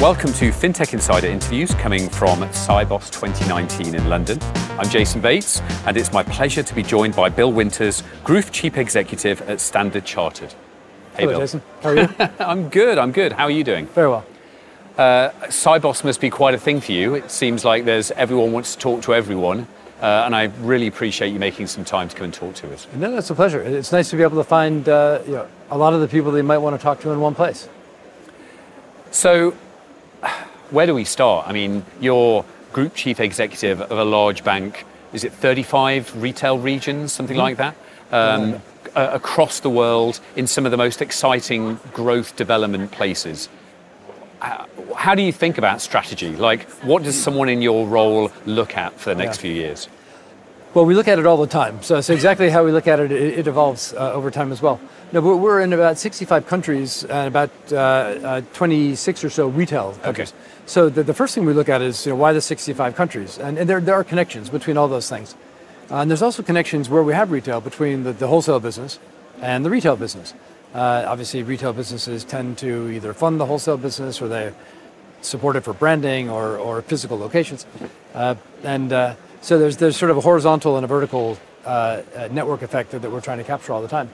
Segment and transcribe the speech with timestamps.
[0.00, 4.38] Welcome to FinTech Insider interviews coming from Sibos 2019 in London.
[4.78, 8.78] I'm Jason Bates, and it's my pleasure to be joined by Bill Winters, Group Chief
[8.78, 10.54] Executive at Standard Chartered.
[11.16, 11.40] Hey, Hello, Bill.
[11.40, 11.62] Jason.
[11.82, 12.08] How are you?
[12.38, 12.96] I'm good.
[12.96, 13.32] I'm good.
[13.32, 13.88] How are you doing?
[13.88, 14.24] Very well.
[14.96, 17.14] Uh, Sibos must be quite a thing for you.
[17.14, 19.66] It seems like there's everyone wants to talk to everyone.
[20.00, 22.86] Uh, and I really appreciate you making some time to come and talk to us.
[22.94, 23.60] No, that's a pleasure.
[23.60, 26.32] It's nice to be able to find uh, you know, a lot of the people
[26.32, 27.68] that you might want to talk to in one place.
[29.10, 29.54] So,
[30.70, 31.46] where do we start?
[31.48, 34.86] I mean, you're group chief executive of a large bank.
[35.12, 37.42] Is it 35 retail regions, something mm-hmm.
[37.42, 37.76] like that?
[38.12, 38.60] Um,
[38.96, 39.14] yeah.
[39.14, 43.48] across the world in some of the most exciting growth development places.
[44.40, 46.34] How do you think about strategy?
[46.34, 49.42] Like, what does someone in your role look at for the next yeah.
[49.42, 49.88] few years?
[50.72, 51.82] Well, we look at it all the time.
[51.82, 54.62] So, so exactly how we look at it, it, it evolves uh, over time as
[54.62, 54.80] well.
[55.10, 59.94] No, we're, we're in about 65 countries and about uh, uh, 26 or so retail
[59.94, 60.30] countries.
[60.30, 60.38] Okay.
[60.66, 63.36] So the, the first thing we look at is you know, why the 65 countries?
[63.36, 65.34] And, and there, there are connections between all those things.
[65.90, 69.00] Uh, and there's also connections where we have retail between the, the wholesale business
[69.40, 70.34] and the retail business.
[70.72, 74.52] Uh, obviously, retail businesses tend to either fund the wholesale business or they
[75.20, 77.66] support it for branding or, or physical locations.
[78.14, 82.28] Uh, and uh, so there's, there's sort of a horizontal and a vertical uh, uh,
[82.30, 84.10] network effect that, we're trying to capture all the time.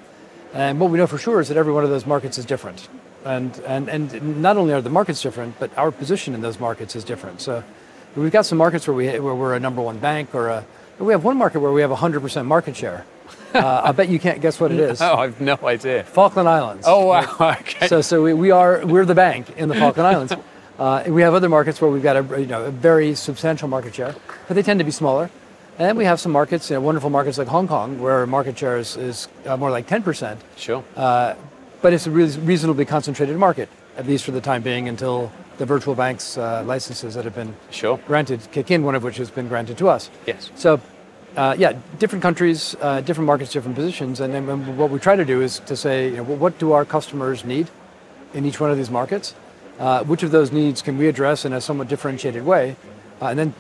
[0.55, 2.88] And what we know for sure is that every one of those markets is different.
[3.24, 6.94] And, and, and not only are the markets different, but our position in those markets
[6.94, 7.41] is different.
[7.41, 7.64] So
[8.14, 10.64] we've got some markets where, we, where we're a number one bank or a,
[10.98, 13.04] we have one market where we have 100% market share.
[13.54, 15.00] Uh, I bet you can't guess what it is.
[15.00, 16.04] Oh, I've no idea.
[16.04, 16.84] Falkland Islands.
[16.86, 17.36] Oh wow.
[17.60, 17.86] Okay.
[17.86, 20.34] So, so we, we are we're the bank in the Falkland Islands.
[20.78, 23.94] Uh, we have other markets where we've got a you know a very substantial market
[23.94, 24.14] share,
[24.46, 25.30] but they tend to be smaller.
[25.78, 28.78] And we have some markets, you know, wonderful markets like Hong Kong, where market share
[28.78, 30.38] is, uh, more like 10%.
[30.56, 30.82] Sure.
[30.97, 31.34] Uh,
[31.82, 35.94] but it's a reasonably concentrated market, at least for the time being, until the virtual
[35.94, 37.98] banks uh, licenses that have been sure.
[38.06, 40.09] granted kick in, one of which has been granted to us.
[40.26, 40.50] Yes.
[40.54, 40.81] So
[41.36, 44.20] uh, yeah, different countries, uh, different markets, different positions.
[44.20, 46.84] And then what we try to do is to say, you know, what do our
[46.84, 47.69] customers need
[48.32, 49.34] in each one of these markets?
[49.78, 52.76] Uh, which of those needs can we address in a somewhat differentiated way?
[53.20, 53.54] Uh, and then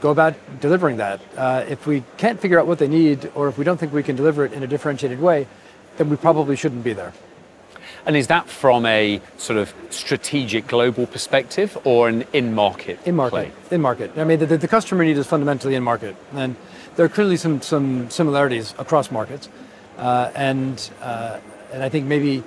[0.00, 1.20] go about delivering that.
[1.36, 4.02] Uh, if we can't figure out what they need, or if we don't think we
[4.02, 5.46] can deliver it in a differentiated way,
[5.96, 7.12] then we probably shouldn't be there.
[8.06, 12.98] And is that from a sort of strategic global perspective or an in market?
[13.06, 13.52] In market.
[13.70, 14.16] In market.
[14.16, 16.16] I mean, the, the customer need is fundamentally in market.
[16.32, 16.56] And
[16.96, 19.48] there are clearly some, some similarities across markets.
[19.98, 21.40] Uh, and, uh,
[21.72, 22.42] and I think maybe,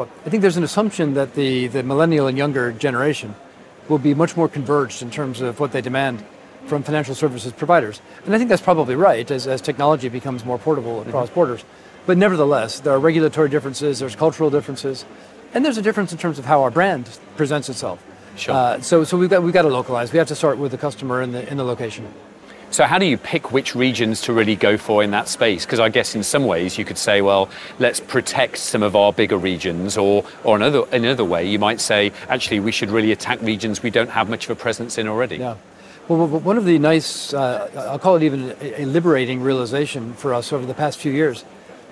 [0.00, 3.34] well, I think there's an assumption that the, the millennial and younger generation
[3.90, 6.24] will be much more converged in terms of what they demand
[6.64, 8.00] from financial services providers.
[8.24, 11.34] And I think that's probably right as, as technology becomes more portable across mm-hmm.
[11.34, 11.64] borders.
[12.06, 15.04] But nevertheless, there are regulatory differences, there's cultural differences,
[15.52, 18.02] and there's a difference in terms of how our brand presents itself.
[18.36, 18.54] Sure.
[18.54, 20.12] Uh, so so we've, got, we've got to localize.
[20.12, 22.08] We have to start with the customer in the, in the location.
[22.72, 25.66] So, how do you pick which regions to really go for in that space?
[25.66, 27.50] Because I guess in some ways you could say, well,
[27.80, 32.12] let's protect some of our bigger regions, or, or another, another way you might say,
[32.28, 35.38] actually, we should really attack regions we don't have much of a presence in already.
[35.38, 35.56] Yeah.
[36.06, 40.52] Well, one of the nice, uh, I'll call it even a liberating realization for us
[40.52, 41.44] over the past few years,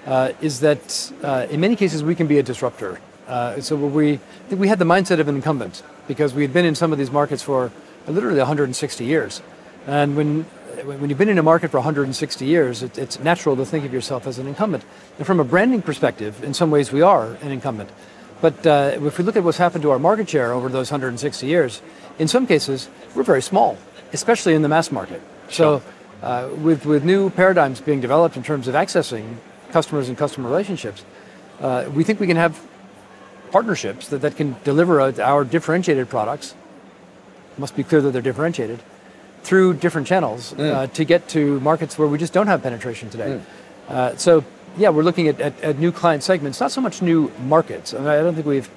[0.06, 3.00] uh, is that uh, in many cases we can be a disruptor.
[3.27, 6.77] Uh, so we, we had the mindset of an incumbent because we had been in
[6.77, 7.72] some of these markets for
[8.06, 9.43] literally 160 years.
[9.87, 10.47] And when
[10.84, 13.93] when you've been in a market for 160 years, it, it's natural to think of
[13.93, 14.84] yourself as an incumbent.
[15.19, 17.91] And from a branding perspective, in some ways we are an incumbent.
[18.41, 21.47] But uh, if we look at what's happened to our market share over those 160
[21.47, 21.83] years,
[22.19, 23.77] in some cases, we're very small,
[24.12, 25.21] especially in the mass market.
[25.49, 25.81] Sure.
[25.81, 29.37] So uh, with, with new paradigms being developed in terms of accessing
[29.71, 31.05] customers and customer relationships,
[31.60, 32.60] uh, we think we can have
[33.50, 36.55] partnerships that, that can deliver our differentiated products.
[37.53, 38.81] It must be clear that they're differentiated
[39.43, 40.72] through different channels mm.
[40.72, 43.41] uh, to get to markets where we just don't have penetration today.
[43.89, 43.92] Mm.
[43.92, 44.45] Uh, so,
[44.77, 47.95] yeah, we're looking at, at, at, new client segments, not so much new markets.
[47.95, 48.71] I, mean, I don't think we've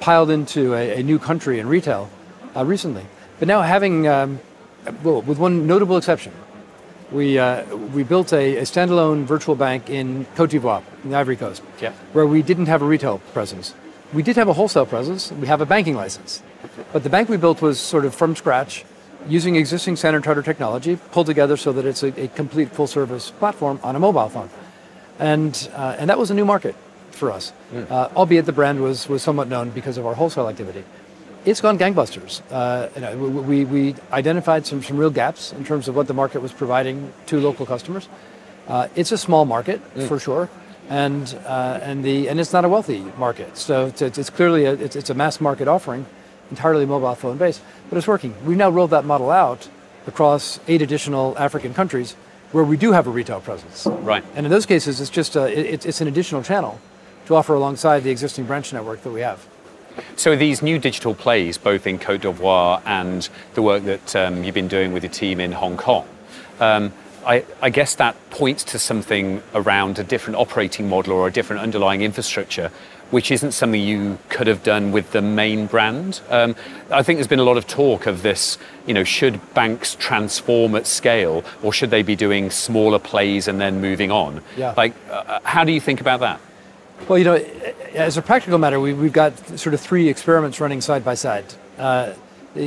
[0.00, 2.08] piled into a, a new country in retail
[2.56, 3.04] uh, recently.
[3.38, 4.40] But now, having, um,
[5.02, 6.32] well, with one notable exception,
[7.10, 11.36] we, uh, we built a, a, standalone virtual bank in Cote d'Ivoire, in the Ivory
[11.36, 11.92] Coast, yeah.
[12.12, 13.74] where we didn't have a retail presence.
[14.12, 16.42] We did have a wholesale presence, we have a banking license.
[16.92, 18.84] But the bank we built was sort of from scratch,
[19.28, 23.30] using existing Standard Chartered technology, pulled together so that it's a, a complete full service
[23.30, 24.50] platform on a mobile phone.
[25.18, 26.74] And, uh, and that was a new market
[27.10, 27.90] for us, mm.
[27.90, 30.84] uh, albeit the brand was, was somewhat known because of our wholesale activity.
[31.44, 32.40] It's gone gangbusters.
[32.50, 36.14] Uh, you know, we, we identified some, some real gaps in terms of what the
[36.14, 38.08] market was providing to local customers.
[38.68, 40.06] Uh, it's a small market mm.
[40.06, 40.48] for sure,
[40.88, 43.56] and, uh, and, the, and it's not a wealthy market.
[43.56, 46.06] So it's, it's clearly a, it's, it's a mass market offering
[46.52, 48.34] entirely mobile phone based, but it's working.
[48.44, 49.68] We've now rolled that model out
[50.06, 52.14] across eight additional African countries
[52.52, 53.86] where we do have a retail presence.
[53.86, 54.22] Right.
[54.34, 56.78] And in those cases, it's just a, it, it's an additional channel
[57.26, 59.46] to offer alongside the existing branch network that we have.
[60.16, 64.54] So these new digital plays, both in Cote d'Ivoire and the work that um, you've
[64.54, 66.06] been doing with your team in Hong Kong,
[66.60, 66.92] um,
[67.24, 71.62] I, I, guess that points to something around a different operating model or a different
[71.62, 72.70] underlying infrastructure,
[73.12, 76.20] which isn't something you could have done with the main brand.
[76.30, 76.56] Um,
[76.90, 78.56] I think there's been a lot of talk of this,
[78.86, 83.60] you know, should banks transform at scale or should they be doing smaller plays and
[83.60, 84.42] then moving on?
[84.56, 84.72] Yeah.
[84.76, 86.40] Like, uh, how do you think about that?
[87.06, 87.34] Well, you know,
[87.92, 91.44] as a practical matter, we, have got sort of three experiments running side by side.
[91.76, 92.14] Uh,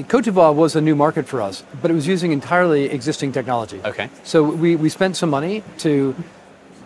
[0.08, 3.82] Cote d'Ivoire was a new market for us, but it was using entirely existing technology.
[3.84, 4.10] Okay.
[4.24, 6.16] So we, we spent some money to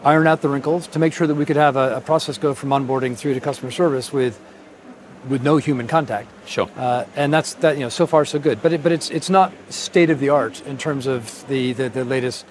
[0.04, 2.54] iron out the wrinkles, to make sure that we could have a, a process go
[2.54, 4.40] from onboarding through to customer service with
[5.28, 6.30] with no human contact.
[6.46, 6.70] Sure.
[6.78, 7.76] Uh, and that's that.
[7.76, 8.62] You know, so far so good.
[8.62, 11.90] But it, but it's it's not state of the art in terms of the the,
[11.90, 12.46] the latest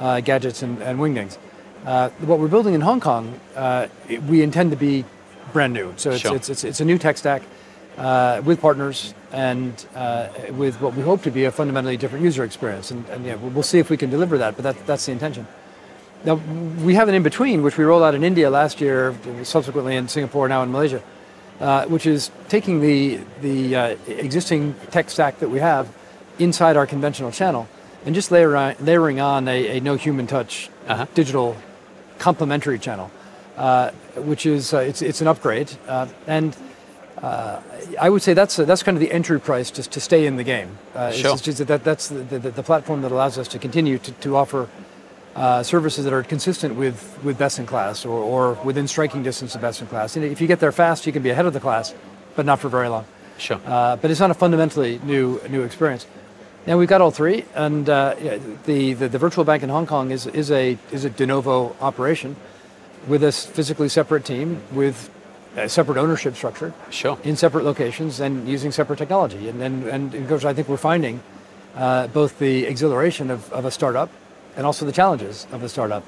[0.00, 1.38] uh, gadgets and, and wingdings.
[1.84, 3.86] Uh, what we're building in Hong Kong, uh,
[4.28, 5.04] we intend to be
[5.52, 5.94] brand new.
[5.96, 6.34] So it's, sure.
[6.34, 7.42] it's, it's, it's, a new tech stack
[7.96, 12.42] uh, with partners and uh, with what we hope to be a fundamentally different user
[12.42, 12.90] experience.
[12.90, 15.46] And, and yeah, we'll see if we can deliver that, but that, that's the intention.
[16.26, 16.34] Now,
[16.82, 19.14] we have an in between, which we rolled out in India last year,
[19.44, 21.00] subsequently in Singapore, now in Malaysia,
[21.60, 25.88] uh, which is taking the, the uh, existing tech stack that we have
[26.40, 27.68] inside our conventional channel
[28.04, 31.06] and just layer, layering on a, a no human touch uh-huh.
[31.14, 31.56] digital
[32.18, 33.08] complementary channel,
[33.56, 35.70] uh, which is uh, it's, it's an upgrade.
[35.86, 36.56] Uh, and
[37.18, 37.60] uh,
[38.00, 40.44] I would say that's that's kind of the entry price just to stay in the
[40.44, 40.76] game.
[40.92, 41.34] Uh, sure.
[41.34, 44.36] It's, it's that, that's the, the, the, platform that allows us to continue to, to
[44.36, 44.68] offer
[45.36, 49.54] uh, services that are consistent with, with best in class or, or within striking distance
[49.54, 50.16] of best in class.
[50.16, 51.94] And if you get there fast, you can be ahead of the class,
[52.34, 53.04] but not for very long.
[53.38, 53.58] Sure.
[53.58, 56.06] but it's not a fundamentally new new experience.
[56.66, 58.14] Now we've got all three, and uh,
[58.64, 61.76] the, the, the virtual bank in Hong Kong is is a is a de novo
[61.80, 62.34] operation
[63.06, 65.10] with a physically separate team with
[65.54, 69.48] a separate ownership structure, sure, in separate locations and using separate technology.
[69.48, 71.22] And and, and of course, I think we're finding
[71.76, 74.10] uh, both the exhilaration of, of a startup
[74.56, 76.04] and also the challenges of a startup.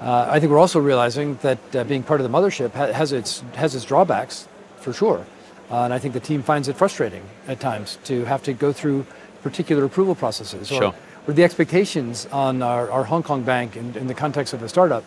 [0.00, 3.12] Uh, I think we're also realizing that uh, being part of the mothership ha- has
[3.12, 5.24] its has its drawbacks for sure,
[5.70, 8.72] uh, and I think the team finds it frustrating at times to have to go
[8.72, 9.06] through
[9.42, 10.94] particular approval processes or, sure.
[11.28, 14.68] or the expectations on our, our Hong Kong bank in, in, the context of a
[14.68, 15.04] startup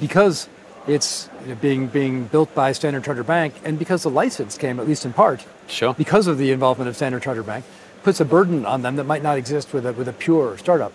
[0.00, 0.48] because
[0.88, 1.30] it's
[1.60, 5.12] being being built by Standard Chartered Bank and because the license came at least in
[5.12, 5.94] part sure.
[5.94, 7.64] because of the involvement of Standard Chartered Bank
[8.02, 10.92] puts a burden on them that might not exist with a, with a pure startup.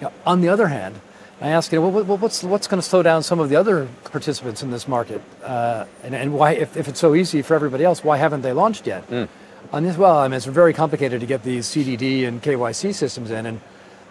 [0.00, 1.00] You know, on the other hand,
[1.40, 3.88] I ask, you know, well, what's what's going to slow down some of the other
[4.04, 7.84] participants in this market, uh, and, and why, if, if it's so easy for everybody
[7.84, 9.08] else, why haven't they launched yet?
[9.08, 9.28] Mm
[9.72, 13.30] on this, well, I mean, it's very complicated to get these CDD and KYC systems
[13.30, 13.60] in, and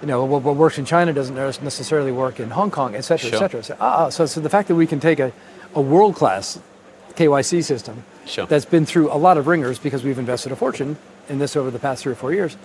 [0.01, 3.29] you know what, what works in China doesn't necessarily work in Hong Kong, et cetera,
[3.29, 3.37] sure.
[3.37, 3.63] et cetera.
[3.63, 5.31] So, ah, so, so the fact that we can take a,
[5.73, 6.59] a world-class
[7.15, 8.45] KYC system sure.
[8.45, 10.97] that's been through a lot of wringers because we've invested a fortune
[11.29, 12.55] in this over the past three or four years,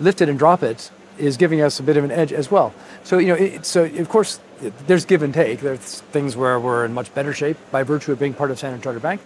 [0.00, 0.90] lift it and drop it
[1.22, 2.74] is giving us a bit of an edge as well.
[3.04, 4.40] So you know, it, so of course,
[4.86, 5.60] there's give and take.
[5.60, 8.82] There's things where we're in much better shape by virtue of being part of Standard
[8.82, 9.20] Chartered Bank,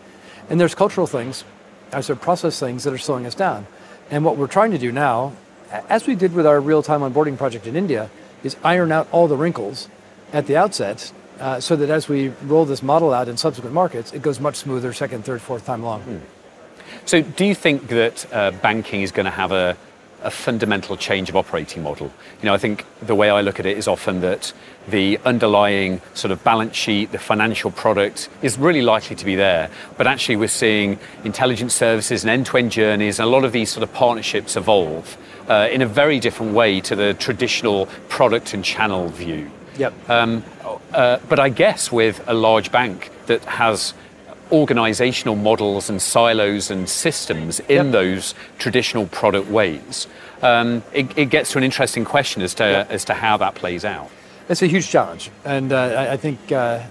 [0.50, 1.44] and there's cultural things
[1.92, 3.66] as to process things that are slowing us down.
[4.10, 5.32] And what we're trying to do now,
[5.88, 8.10] as we did with our real-time onboarding project in India,
[8.42, 9.88] is iron out all the wrinkles
[10.32, 14.12] at the outset uh, so that as we roll this model out in subsequent markets,
[14.12, 16.02] it goes much smoother second, third, fourth time along.
[16.02, 16.18] Hmm.
[17.04, 19.76] So do you think that uh, banking is going to have a
[20.22, 22.10] a fundamental change of operating model.
[22.40, 24.52] You know, I think the way I look at it is often that
[24.88, 29.70] the underlying sort of balance sheet, the financial product is really likely to be there.
[29.96, 33.52] But actually, we're seeing intelligence services and end to end journeys and a lot of
[33.52, 35.16] these sort of partnerships evolve
[35.48, 39.50] uh, in a very different way to the traditional product and channel view.
[39.78, 40.10] Yep.
[40.10, 40.44] Um,
[40.92, 43.94] uh, but I guess with a large bank that has
[44.52, 47.92] organizational models and silos and systems in yep.
[47.92, 50.06] those traditional product ways,
[50.42, 52.90] um, it, it, gets to an interesting question as to, yep.
[52.90, 54.10] as to how that plays out.
[54.48, 55.30] It's a huge challenge.
[55.44, 56.82] And uh, I, I, think, uh,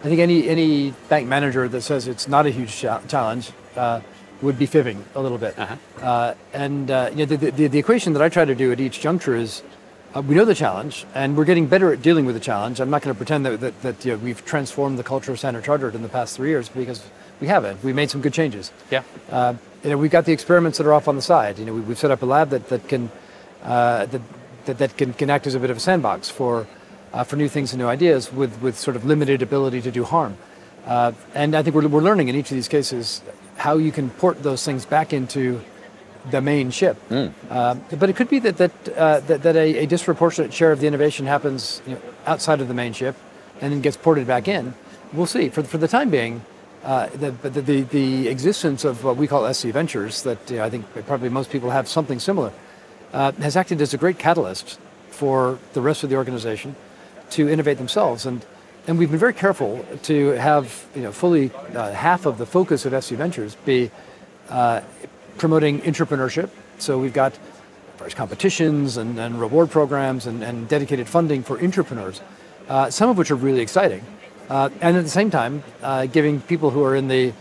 [0.00, 4.00] I think any, any bank manager that says it's not a huge challenge uh,
[4.42, 5.58] would be fibbing a little bit.
[5.58, 5.76] Uh-huh.
[6.04, 8.80] Uh, and uh, you know, the, the, the equation that I try to do at
[8.80, 9.62] each juncture is
[10.16, 12.80] uh, we know the challenge, and we're getting better at dealing with the challenge.
[12.80, 15.38] I'm not going to pretend that, that, that you know, we've transformed the culture of
[15.38, 17.04] Standard Chartered in the past three years because
[17.40, 17.84] we haven't.
[17.84, 18.72] We made some good changes.
[18.90, 19.02] Yeah.
[19.30, 19.54] Uh,
[19.84, 21.58] you know, we've got the experiments that are off on the side.
[21.58, 23.10] You know, we, have set up a lab that, that can
[23.62, 24.22] uh, that,
[24.64, 26.66] that, that, can, can act as a bit of a sandbox for
[27.12, 30.04] uh, for new things and new ideas with, with sort of limited ability to do
[30.04, 30.36] harm.
[30.86, 33.22] Uh, and I think we're, we're learning in each of these cases
[33.56, 35.62] how you can port those things back into
[36.30, 36.96] the main ship.
[37.50, 40.80] Uh, but it could be that that uh, that, that a, a disproportionate share of
[40.80, 43.16] the innovation happens you know, outside of the main ship,
[43.60, 44.74] and then gets ported back in.
[45.12, 45.48] We'll see.
[45.48, 46.42] For for the time being,
[46.84, 50.64] uh, the, the, the the existence of what we call SC Ventures, that you know,
[50.64, 52.52] I think probably most people have something similar,
[53.12, 54.78] uh, has acted as a great catalyst
[55.10, 56.76] for the rest of the organization
[57.30, 58.26] to innovate themselves.
[58.26, 58.44] And
[58.86, 62.86] and we've been very careful to have you know fully uh, half of the focus
[62.86, 63.90] of SC Ventures be
[64.48, 64.80] uh,
[65.38, 66.50] promoting entrepreneurship.
[66.78, 67.38] So we've got
[67.98, 72.20] various competitions and, and reward programs and, and, dedicated funding for entrepreneurs,
[72.68, 74.04] uh, some of which are really exciting.
[74.48, 77.32] Uh, and at the same time, uh, giving people who are in the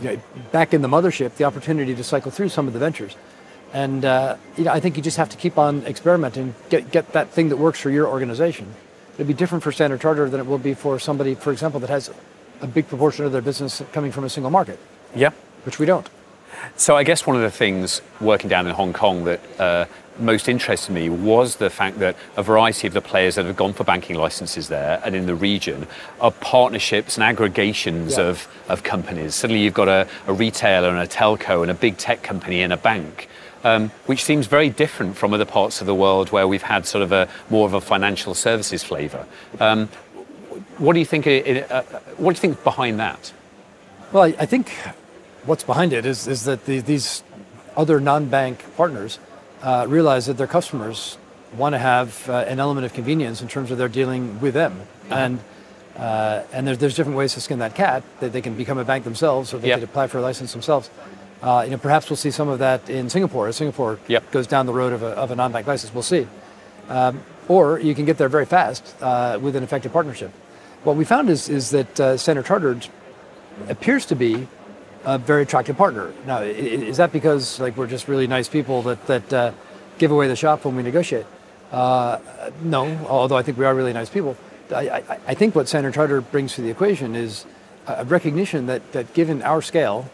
[0.00, 0.20] you know,
[0.52, 3.16] back in the mothership the opportunity to cycle through some of the ventures.
[3.72, 7.12] And uh, you know, I think you just have to keep on experimenting, get, get
[7.12, 8.72] that thing that works for your organization.
[9.14, 11.90] It'll be different for Standard Charter than it will be for somebody, for example, that
[11.90, 12.10] has
[12.60, 14.78] a big proportion of their business coming from a single market.
[15.14, 15.30] Yeah.
[15.64, 16.08] Which we don't.
[16.76, 19.86] So I guess one of the things working down in Hong Kong that uh,
[20.18, 23.72] most interested me was the fact that a variety of the players that have gone
[23.72, 25.86] for banking licenses there and in the region
[26.20, 28.24] are partnerships and aggregations yeah.
[28.24, 29.34] of, of companies.
[29.34, 32.72] Suddenly you've got a, a, retailer and a telco and a big tech company and
[32.72, 33.28] a bank.
[33.64, 37.02] Um, which seems very different from other parts of the world where we've had sort
[37.02, 39.26] of a more of a financial services flavour.
[39.58, 39.88] Um,
[40.78, 41.26] what do you think?
[41.26, 41.82] It, uh,
[42.16, 43.32] what do you think behind that?
[44.12, 44.72] Well, I, I think
[45.46, 47.22] what's behind it is, is that the, these
[47.76, 49.18] other non-bank partners
[49.62, 51.18] uh, realize that their customers
[51.56, 54.80] want to have uh, an element of convenience in terms of their dealing with them.
[55.08, 55.38] And,
[55.96, 58.84] uh, and there's, there's different ways to skin that cat, that they can become a
[58.84, 59.78] bank themselves or they yep.
[59.78, 60.90] can apply for a license themselves.
[61.42, 64.30] Uh, you know, perhaps we'll see some of that in Singapore as Singapore yep.
[64.30, 65.94] goes down the road of a, of a non-bank license.
[65.94, 66.26] We'll see.
[66.88, 70.32] Um, or you can get there very fast uh, with an effective partnership.
[70.82, 72.88] What we found is, is that uh, Standard Chartered
[73.68, 74.48] appears to be
[75.06, 76.12] a very attractive partner.
[76.26, 79.52] Now, is that because like we're just really nice people that that uh,
[79.98, 81.26] give away the shop when we negotiate?
[81.72, 82.18] Uh,
[82.62, 84.36] no, although I think we are really nice people.
[84.74, 87.46] I, I, I, think what Standard Charter brings to the equation is
[87.86, 90.10] a recognition that, that given our scale,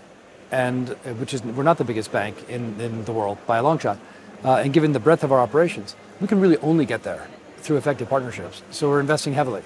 [0.50, 3.62] and uh, which is we're not the biggest bank in, in the world by a
[3.62, 3.98] long shot,
[4.44, 7.26] uh, and given the breadth of our operations, we can really only get there
[7.58, 8.62] through effective partnerships.
[8.70, 9.62] So we're investing heavily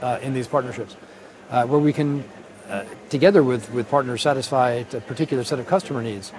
[0.00, 0.96] uh, in these partnerships,
[1.50, 2.24] uh, where we can
[2.72, 6.32] uh, together with, with partners satisfy a particular set of customer needs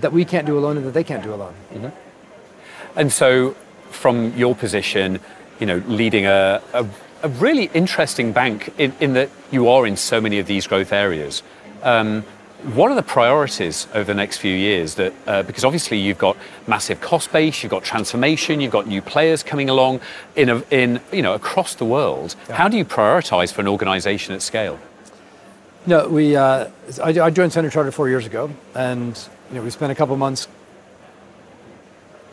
[0.00, 1.54] that we can't do alone and that they can't do alone.
[1.72, 2.98] Mm-hmm.
[2.98, 3.52] And so,
[3.90, 5.20] from your position,
[5.58, 6.86] you know, leading a, a,
[7.22, 10.92] a really interesting bank in, in, that you are in so many of these growth
[10.92, 11.42] areas.
[11.82, 12.24] Um,
[12.74, 14.96] what are the priorities over the next few years?
[14.96, 16.36] That uh, because obviously you've got
[16.66, 20.00] massive cost base, you've got transformation, you've got new players coming along
[20.34, 22.34] in, a, in you know across the world.
[22.48, 22.56] Yeah.
[22.56, 24.78] How do you prioritize for an organisation at scale?
[25.86, 26.36] No, we.
[26.36, 26.68] Uh,
[27.02, 29.16] I, I, joined Standard Chartered four years ago, and
[29.50, 30.48] you know we spent a couple months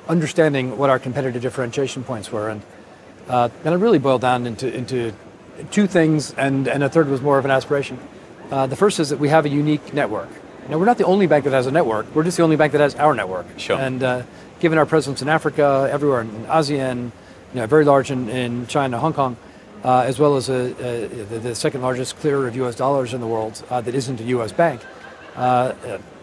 [0.07, 2.61] understanding what our competitive differentiation points were, and
[3.27, 5.13] uh, and it really boiled down into into
[5.71, 7.99] two things, and and a third was more of an aspiration.
[8.51, 10.29] Uh, the first is that we have a unique network.
[10.67, 12.13] Now we're not the only bank that has a network.
[12.15, 13.45] We're just the only bank that has our network.
[13.57, 13.79] Sure.
[13.79, 14.23] And uh,
[14.59, 17.11] given our presence in Africa, everywhere in ASEAN,
[17.53, 19.37] you know, very large in, in China, Hong Kong
[19.85, 22.75] uh, as well as a, a, the, the, second largest clearer of U.S.
[22.75, 24.51] dollars in the world uh, that isn't a U.S.
[24.51, 24.81] bank,
[25.35, 25.73] uh,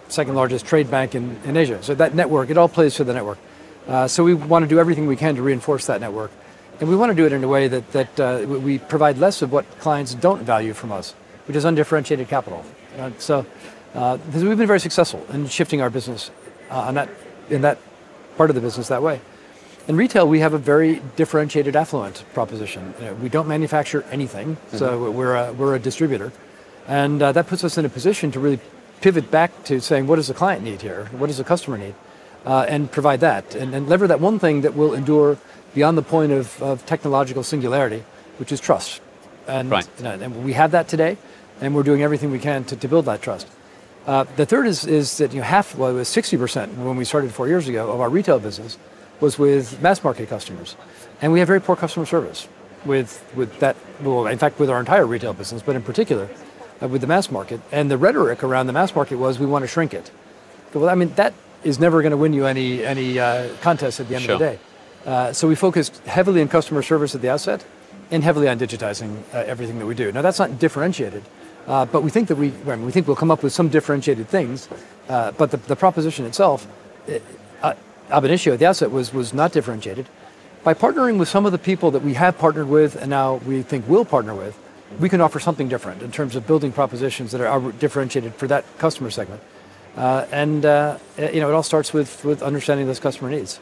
[0.09, 1.81] second largest trade bank in, in Asia.
[1.81, 3.39] So that network, it all plays to the network.
[3.87, 6.33] Uh, so we want to do everything we can to reinforce that network.
[6.81, 9.43] And we want to do it in a way that, that uh, we provide less
[9.43, 11.13] of what clients don't value from us,
[11.47, 12.65] which is undifferentiated capital.
[12.99, 13.47] Uh, so
[13.95, 16.33] we've been very successful in shifting our business
[16.69, 17.09] on that,
[17.49, 17.79] in that
[18.37, 19.21] part of the business that way.
[19.89, 22.95] In retail, we have a very differentiated affluent proposition.
[23.01, 24.77] You know, we don't manufacture anything, mm-hmm.
[24.77, 26.33] so we're a, we're a distributor.
[26.87, 28.61] And uh, that puts us in a position to really
[29.01, 31.07] pivot back to saying, what does the client need here?
[31.07, 31.95] What does the customer need?
[32.47, 33.57] Uh, and provide that.
[33.57, 35.37] And, and lever that one thing that will endure
[35.75, 38.05] beyond the point of, of technological singularity,
[38.39, 39.01] which is trust.
[39.49, 39.89] And, right.
[39.99, 41.17] you know, and we have that today,
[41.61, 43.49] and we're doing everything we can to, to build that trust.
[44.07, 47.05] Uh, the third is, is that you know, half, well, it was 60% when we
[47.05, 48.79] started four years ago of our retail business
[49.23, 50.77] was with mass market customers.
[51.23, 52.49] And we have very poor customer service
[52.85, 56.29] with, with that, well, in fact, with our entire retail business, but in particular
[56.83, 57.61] uh, with the mass market.
[57.71, 60.11] And the rhetoric around the mass market was we want to shrink it.
[60.75, 64.09] Well, I mean, that is never going to win you any, any uh, contest at
[64.09, 64.35] the end sure.
[64.35, 64.59] of the day.
[65.07, 67.65] Uh, so we focused heavily on customer service at the outset
[68.11, 70.11] and heavily on digitizing uh, everything that we do.
[70.11, 71.23] Now, that's not differentiated.
[71.69, 73.69] Uh, but we think that we, I mean, we think we'll come up with some
[73.69, 74.69] differentiated things,
[75.09, 76.67] uh, but the, the proposition itself,
[77.07, 77.23] it,
[78.13, 80.09] ab initio the outset was, was not differentiated.
[80.63, 83.63] By partnering with some of the people that we have partnered with and now we
[83.63, 84.57] think will partner with,
[85.01, 88.65] we can offer something different in terms of building propositions that are differentiated for that
[88.79, 89.43] customer segment.
[89.97, 93.57] Uh, and uh, you know, it all starts with, with understanding those customer needs.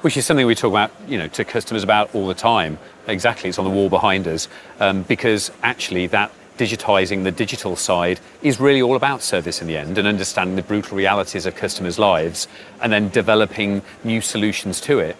[0.00, 2.78] Which is something we talk about, you know, to customers about all the time.
[3.06, 4.48] Exactly, it's on the wall behind us,
[4.80, 9.76] um, because actually that digitizing the digital side is really all about service in the
[9.76, 12.46] end and understanding the brutal realities of customers' lives
[12.80, 15.16] and then developing new solutions to it.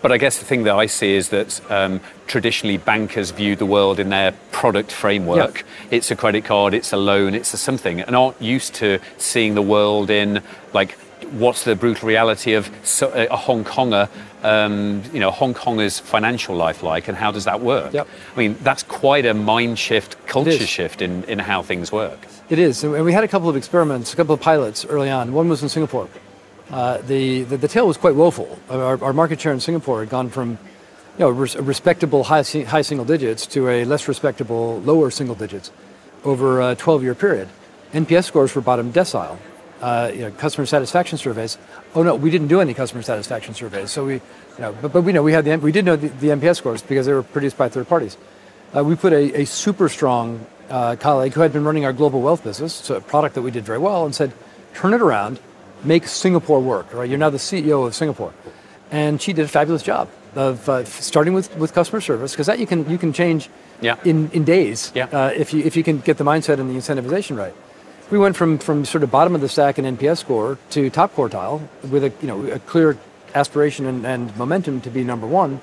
[0.00, 3.66] But I guess the thing that I see is that um, traditionally bankers view the
[3.66, 5.64] world in their product framework.
[5.90, 9.54] It's a credit card, it's a loan, it's a something, and aren't used to seeing
[9.54, 10.96] the world in like
[11.32, 12.68] what's the brutal reality of
[13.02, 14.08] a Hong Konger,
[14.42, 17.92] um, you know, Hong Konger's financial life like, and how does that work?
[17.92, 18.08] Yep.
[18.34, 22.18] I mean, that's quite a mind shift, culture shift in, in how things work.
[22.48, 25.32] It is, and we had a couple of experiments, a couple of pilots early on.
[25.32, 26.08] One was in Singapore.
[26.70, 28.58] Uh, the, the, the tale was quite woeful.
[28.68, 30.58] Our, our, market share in Singapore had gone from
[31.16, 35.70] you know, res- respectable high, high single digits to a less respectable lower single digits
[36.24, 37.48] over a 12 year period.
[37.92, 39.38] NPS scores were bottom decile.
[39.80, 41.58] Uh, you know, customer satisfaction surveys.
[41.94, 43.90] Oh no, we didn't do any customer satisfaction surveys.
[43.90, 44.22] So we, you
[44.58, 46.82] know, but, but we know we had the we did know the, the NPS scores
[46.82, 48.16] because they were produced by third parties.
[48.74, 52.22] Uh, we put a, a super strong uh, colleague who had been running our global
[52.22, 54.32] wealth business, so a product that we did very well, and said,
[54.74, 55.38] turn it around
[55.84, 57.08] make Singapore work, right?
[57.08, 58.32] You're now the CEO of Singapore.
[58.90, 62.58] And she did a fabulous job of uh, starting with, with customer service, because that
[62.58, 63.48] you can, you can change
[63.80, 63.96] yeah.
[64.04, 65.06] in, in days yeah.
[65.06, 67.54] uh, if, you, if you can get the mindset and the incentivization right.
[68.10, 71.14] We went from, from sort of bottom of the stack in NPS score to top
[71.14, 72.96] quartile with a, you know, a clear
[73.34, 75.60] aspiration and, and momentum to be number one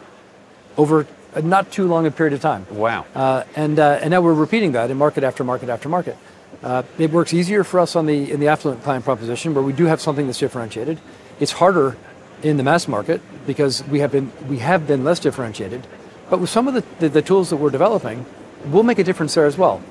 [0.77, 2.65] over a not too long a period of time.
[2.69, 3.05] Wow.
[3.15, 6.17] Uh, and, uh, and now we're repeating that in market after market after market.
[6.62, 9.73] Uh, it works easier for us on the in the affluent client proposition where we
[9.73, 11.00] do have something that's differentiated.
[11.39, 11.97] It's harder
[12.41, 15.85] in the mass market because we have been we have been less differentiated.
[16.29, 18.25] But with some of the, the, the tools that we're developing,
[18.65, 19.81] we'll make a difference there as well.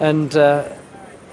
[0.00, 0.70] And uh,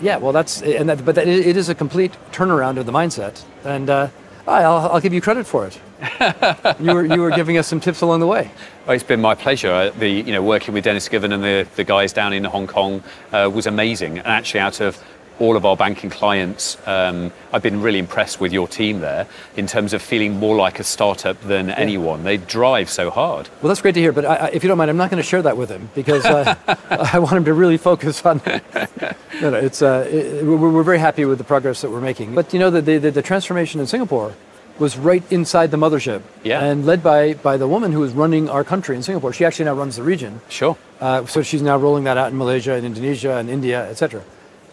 [0.01, 3.43] yeah, well, that's and that, but that, it is a complete turnaround of the mindset.
[3.63, 4.09] And uh,
[4.47, 5.79] I'll, I'll give you credit for it.
[6.79, 8.49] you were you were giving us some tips along the way.
[8.85, 9.71] Well, it's been my pleasure.
[9.71, 12.67] Uh, the you know working with Deniz Güven and the, the guys down in Hong
[12.67, 14.17] Kong uh, was amazing.
[14.17, 15.03] And actually, out of
[15.39, 19.67] all of our banking clients, um, I've been really impressed with your team there in
[19.67, 21.75] terms of feeling more like a startup than yeah.
[21.77, 22.23] anyone.
[22.23, 23.49] They drive so hard.
[23.61, 24.11] Well, that's great to hear.
[24.11, 26.25] But I, if you don't mind, I'm not going to share that with him because
[26.25, 26.55] uh,
[26.89, 28.41] I want him to really focus on.
[29.41, 32.35] no, no, it's uh, it, we're, we're, very happy with the progress that we're making.
[32.35, 34.33] But you know, the, the, the transformation in Singapore
[34.79, 36.63] was right inside the mothership yeah.
[36.63, 39.33] and led by, by the woman who was running our country in Singapore.
[39.33, 40.41] She actually now runs the region.
[40.47, 40.77] Sure.
[41.01, 44.23] Uh, so she's now rolling that out in Malaysia and Indonesia and India, etc.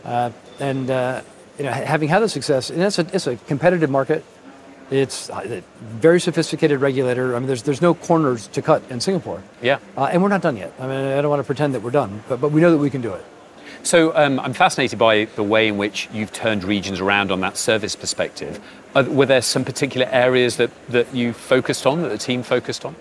[0.05, 1.23] Uh, and uh,
[1.59, 4.25] you know, having had the success, and it's a, it's a competitive market.
[4.91, 7.35] It's a very sophisticated regulator.
[7.35, 9.43] I mean, there's, there's no corners to cut in Singapore.
[9.61, 9.81] Yeah.
[9.97, 10.73] Uh, and we're not done yet.
[10.79, 12.79] I mean, I don't want to pretend that we're done, but, but we know that
[12.79, 13.25] we can do it.
[13.83, 17.57] So um, I'm fascinated by the way in which you've turned regions around on that
[17.57, 18.61] service perspective.
[18.95, 22.85] Are, were there some particular areas that, that you focused on, that the team focused
[22.85, 22.95] on?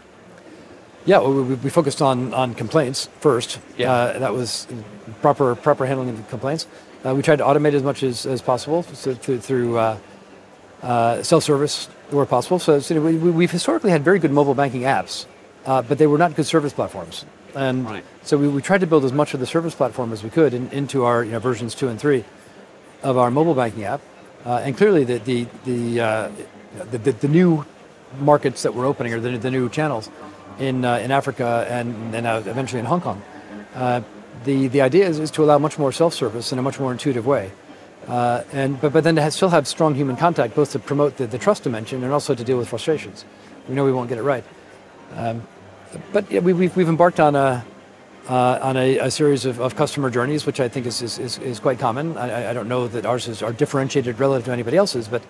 [1.05, 3.59] Yeah, well, we, we, focused on, on complaints first.
[3.77, 3.91] Yeah.
[3.91, 4.65] Uh, that was
[5.21, 6.65] proper proper handling of complaints.
[7.05, 9.97] Uh, we tried to automate as much as, as possible so through, through uh,
[10.81, 12.59] uh self-service where possible.
[12.59, 15.25] So, so we, have historically had very good mobile banking apps,
[15.65, 17.25] uh, but they were not good service platforms.
[17.53, 18.03] And right.
[18.23, 20.53] so we, we, tried to build as much of the service platform as we could
[20.53, 22.25] in, into our you know, versions two and three
[23.01, 24.01] of our mobile banking app.
[24.45, 26.31] Uh, and clearly the, the, the, uh,
[26.91, 27.65] the, the, the, new
[28.19, 30.09] markets that we're opening, or the, the new channels
[30.59, 33.21] in, uh, in Africa and, and eventually in Hong Kong,
[33.73, 34.01] uh,
[34.45, 37.25] the, the idea is, is to allow much more self-service in a much more intuitive
[37.25, 37.51] way.
[38.07, 41.17] Uh, and, but, but then to have, still have strong human contact, both to promote
[41.17, 43.25] the, the trust dimension and also to deal with frustrations.
[43.67, 44.43] We know we won't get it right.
[45.15, 45.47] Um,
[46.13, 47.65] but yeah, we, we've, we've embarked on a
[48.27, 51.37] uh, on a, a series of, of, customer journeys, which I think is, is, is,
[51.37, 52.17] is quite common.
[52.17, 55.21] I, I, don't know that ours is, are differentiated relative to anybody else's, but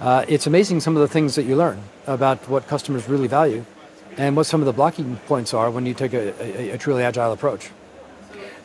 [0.00, 3.64] uh, it's amazing some of the things that you learn about what customers really value
[4.16, 7.02] and what some of the blocking points are when you take a, a, a truly
[7.02, 7.70] agile approach.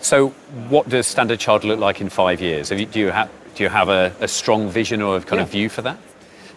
[0.02, 0.30] So,
[0.70, 2.72] what does Standard Chartered look like in five years?
[2.72, 5.44] You, do you have do you have a, a strong vision or a kind yeah.
[5.44, 5.98] of view for that?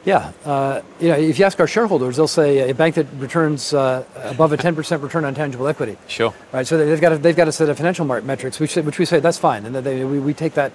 [0.04, 3.74] Yeah, uh, you know, if you ask our shareholders, they'll say a bank that returns
[3.74, 5.98] uh, above a 10% return on tangible equity.
[6.06, 6.32] Sure.
[6.52, 6.66] Right.
[6.66, 9.20] So they've got a, they've got a set of financial metrics, which, which we say
[9.20, 10.72] that's fine, and that they, we, we take that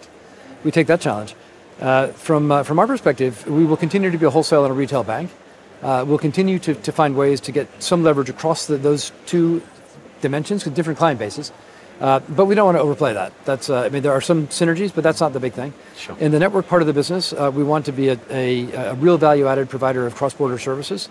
[0.63, 1.35] we take that challenge.
[1.81, 4.75] Uh, from uh, from our perspective, we will continue to be a wholesale and a
[4.75, 5.31] retail bank.
[5.81, 9.61] Uh, we'll continue to, to find ways to get some leverage across the, those two
[10.21, 11.51] dimensions with different client bases.
[12.03, 13.31] Uh, but we don't want to overplay that.
[13.45, 15.73] That's, uh, I mean, there are some synergies, but that's not the big thing.
[15.95, 16.17] Sure.
[16.19, 18.93] In the network part of the business, uh, we want to be a, a, a
[18.95, 21.07] real value-added provider of cross-border services,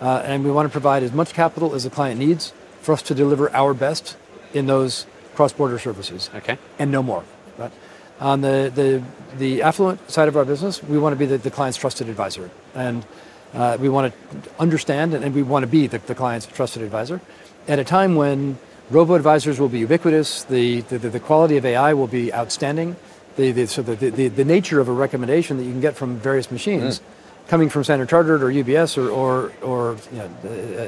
[0.00, 3.02] uh, and we want to provide as much capital as the client needs for us
[3.02, 4.16] to deliver our best
[4.54, 5.04] in those
[5.34, 6.30] cross-border services.
[6.32, 6.58] Okay.
[6.78, 7.24] And no more.
[7.58, 7.72] Right?
[8.20, 9.02] On the, the,
[9.36, 12.52] the affluent side of our business, we want to be the, the client's trusted advisor.
[12.72, 13.04] And
[13.52, 16.82] uh, we want to understand and, and we want to be the, the, client's trusted
[16.82, 17.20] advisor
[17.66, 18.58] at a time when
[18.90, 22.96] robo-advisors will be ubiquitous, the, the, the quality of AI will be outstanding,
[23.36, 26.16] the, the, so the, the, the nature of a recommendation that you can get from
[26.16, 27.48] various machines mm.
[27.48, 30.30] coming from Standard Chartered or UBS or, or, or you know,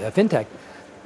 [0.07, 0.47] a fintech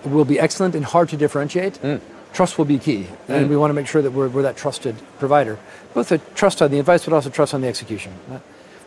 [0.04, 1.74] will be excellent and hard to differentiate.
[1.74, 2.00] Mm.
[2.32, 3.48] Trust will be key, and mm.
[3.50, 5.58] we want to make sure that we're, we're that trusted provider.
[5.92, 8.12] Both the trust on the advice, but also trust on the execution.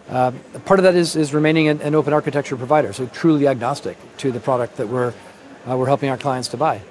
[0.10, 0.32] Uh,
[0.66, 4.32] part of that is, is remaining an, an, open architecture provider, so truly agnostic to
[4.32, 5.14] the product that we're,
[5.68, 6.82] uh, we're helping our clients to buy.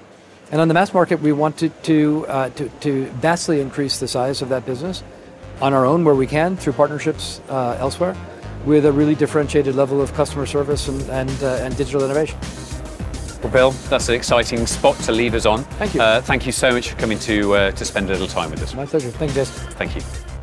[0.50, 4.08] And on the mass market, we want to, to, uh, to, to, vastly increase the
[4.08, 5.02] size of that business
[5.60, 8.16] on our own where we can through partnerships uh, elsewhere
[8.64, 12.38] with a really differentiated level of customer service and, and, uh, and digital innovation.
[13.42, 15.64] Well, Bill, that's an exciting spot to leave us on.
[15.64, 16.00] Thank you.
[16.00, 18.62] Uh, thank you so much for coming to, uh, to spend a little time with
[18.62, 18.74] us.
[18.74, 19.10] My pleasure.
[19.10, 19.44] Thank you.
[19.44, 20.33] Thank you.